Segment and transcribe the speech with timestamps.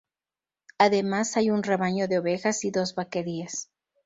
[0.79, 3.69] Además hay un rebaño de ovejas y dos vaquerías.